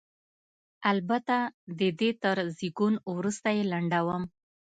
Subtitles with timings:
[0.91, 1.37] البته
[1.79, 4.23] د دې تر زېږون وروسته یې لنډوم.